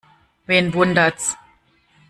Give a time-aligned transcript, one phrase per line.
[0.47, 1.37] Wen wundert's?